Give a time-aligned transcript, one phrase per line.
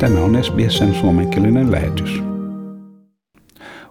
[0.00, 2.22] Tämä on SBSn suomenkielinen lähetys.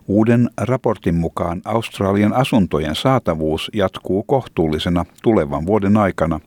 [0.07, 6.39] Uuden raportin mukaan Australian asuntojen saatavuus jatkuu kohtuullisena tulevan vuoden aikana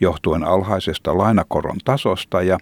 [0.00, 2.58] johtuen alhaisesta lainakoron tasosta ja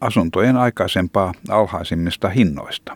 [0.00, 2.92] asuntojen aikaisempaa alhaisimmista hinnoista.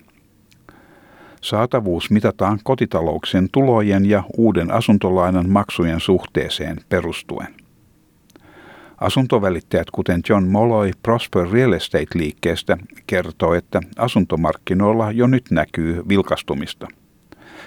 [1.40, 7.63] Saatavuus mitataan kotitalouksien tulojen ja uuden asuntolainan maksujen suhteeseen perustuen.
[9.04, 12.76] Asuntovälittäjät kuten John Molloy Prosper Real Estate-liikkeestä
[13.06, 16.88] kertoo, että asuntomarkkinoilla jo nyt näkyy vilkastumista.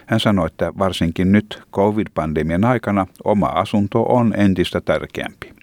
[0.05, 5.53] Hän sanoi, että varsinkin nyt covid-pandemian aikana oma asunto on entistä tärkeämpi.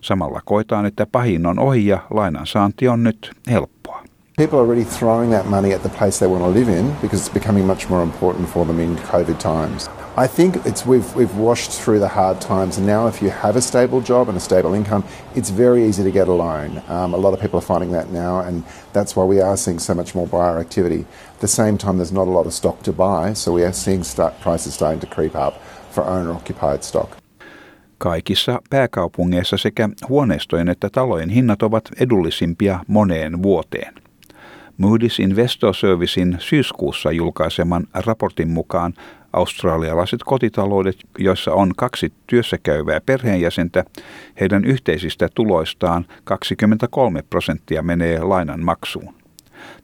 [0.00, 4.04] Samalla koetaan, että pahin on ohi ja lainan saanti on nyt helppoa.
[4.36, 7.30] People are already throwing that money at the place they want to live in because
[7.30, 9.99] it's becoming much more important for them in COVID times.
[10.16, 13.56] I think it's we've we've washed through the hard times, and now if you have
[13.56, 15.04] a stable job and a stable income,
[15.36, 16.82] it's very easy to get a loan.
[16.88, 19.78] Um, a lot of people are finding that now, and that's why we are seeing
[19.78, 21.06] so much more buyer activity.
[21.34, 23.72] At the same time, there's not a lot of stock to buy, so we are
[23.72, 25.54] seeing start, prices starting to creep up
[25.92, 27.10] for owner-occupied stock.
[27.98, 33.94] Kaikissa pääkaupungeissa sekä huoneistojen että talojen hinnat ovat edullisimpia moneen vuoteen.
[34.82, 38.94] Moody's Investor Servicein syyskuussa julkaiseman raportin mukaan
[39.32, 43.84] australialaiset kotitaloudet, joissa on kaksi työssäkäyvää perheenjäsentä,
[44.40, 49.14] heidän yhteisistä tuloistaan 23 prosenttia menee lainan maksuun.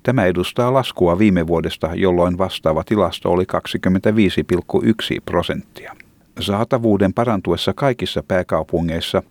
[0.02, 5.96] Tämä edustaa laskua viime vuodesta, jolloin vastaava tilasto oli 25,1 prosenttia.
[6.40, 9.22] Saatavuuden parantuessa kaikissa pääkaupungeissa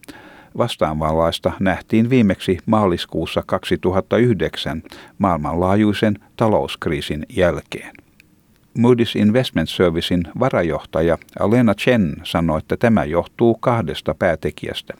[0.58, 4.84] vastaavanlaista nähtiin viimeksi maaliskuussa 2009
[5.18, 8.05] maailmanlaajuisen talouskriisin jälkeen.
[8.80, 14.94] Moody's Investment Servicein varajohtaja Alena Chen sanoi, että tämä johtuu kahdesta päätekijästä,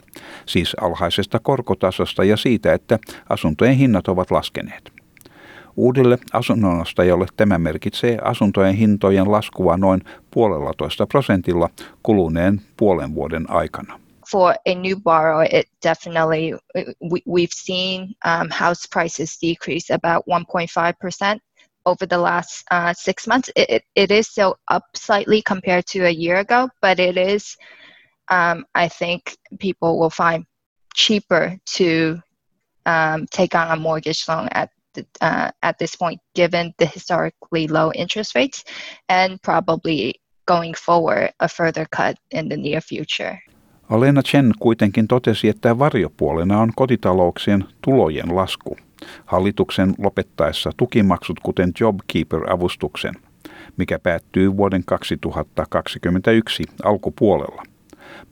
[0.46, 4.92] siis alhaisesta korkotasosta ja siitä, että asuntojen hinnat ovat laskeneet.
[5.76, 10.00] Uudelle asunnonostajalle tämä merkitsee asuntojen hintojen laskua noin
[10.30, 11.70] puolella toista prosentilla
[12.02, 14.00] kuluneen puolen vuoden aikana.
[14.30, 16.58] for a new borrower, it definitely
[17.00, 21.40] we, we've seen um, house prices decrease about 1.5%
[21.86, 23.50] over the last uh, six months.
[23.56, 27.56] It, it, it is still up slightly compared to a year ago, but it is,
[28.30, 30.44] um, I think, people will find
[30.94, 32.20] cheaper to
[32.84, 34.70] um, take on a mortgage loan at
[35.20, 38.64] uh, at this point, given the historically low interest rates,
[39.08, 40.14] and probably
[40.46, 43.38] going forward a further cut in the near future.
[43.90, 48.76] Alena Chen kuitenkin totesi, että varjopuolena on kotitalouksien tulojen lasku
[49.24, 53.14] hallituksen lopettaessa tukimaksut kuten JobKeeper-avustuksen,
[53.76, 57.62] mikä päättyy vuoden 2021 alkupuolella.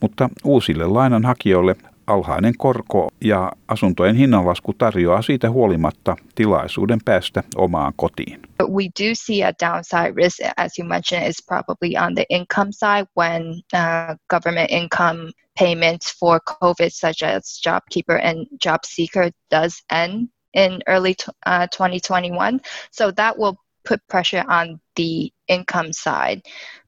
[0.01, 1.75] Mutta uusille lainanhakijoille
[2.07, 8.41] alhainen korko ja asuntojen hinnanlasku tarjoaa siitä huolimatta tilaisuuden päästä omaan kotiin.
[8.61, 13.07] We do see a downside risk, as you mentioned, is probably on the income side
[13.17, 13.41] when
[13.73, 21.15] uh, government income payments for COVID, such as JobKeeper and JobSeeker, does end in early
[21.45, 22.61] uh, 2021.
[22.91, 26.41] So that will put pressure on the income side.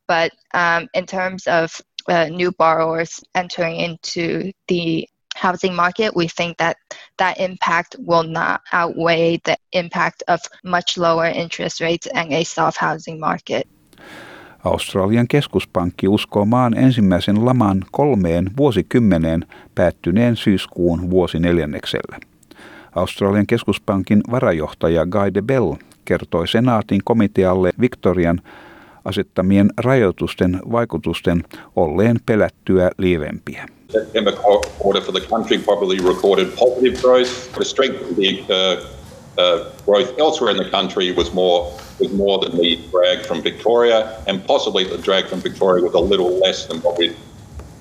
[0.08, 6.58] But um, in terms of uh, new borrowers entering into the housing market, we think
[6.58, 6.78] that
[7.18, 12.78] that impact will not outweigh the impact of much lower interest rates and a soft
[12.78, 13.68] housing market.
[14.66, 19.46] Australian keskuspankki uskoo maan ensimmäisen laman kolmeen vuosikymmeneen
[19.76, 22.20] päättyneen syyskuun vuosineljänneksellä.
[22.98, 25.74] Australian keskuspankin varajohtaja Guy de Bell
[26.06, 28.42] kertoi senaatin komitealle Victorian
[29.06, 31.44] asettamien rajoitusten vaikutusten
[31.76, 33.66] olleen pelättyä lievempiä.
[33.90, 34.34] September
[34.82, 37.32] quarter for the country probably recorded positive growth.
[37.54, 38.98] The strength of the uh,
[39.38, 44.08] uh, growth elsewhere in the country was more was more than the drag from Victoria,
[44.28, 47.16] and possibly the drag from Victoria was a little less than what we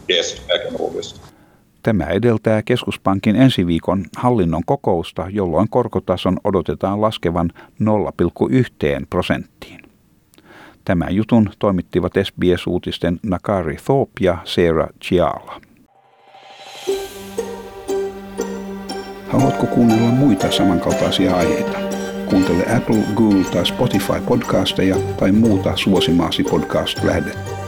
[0.09, 1.21] guessed back in August.
[1.87, 7.51] Tämä edeltää keskuspankin ensi viikon hallinnon kokousta, jolloin korkotason odotetaan laskevan
[7.83, 9.81] 0,1 prosenttiin.
[10.85, 15.61] Tämän jutun toimittivat SBS-uutisten Nakari Thorpe ja Sarah Chiala.
[19.29, 21.79] Haluatko kuunnella muita samankaltaisia aiheita?
[22.31, 27.66] Kuuntele Apple, Google tai Spotify podcasteja tai muuta suosimaasi podcast-lähdettä.